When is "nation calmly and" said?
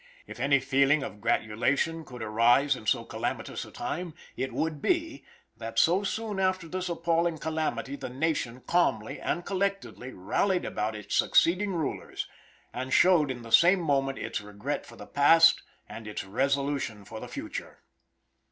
8.09-9.45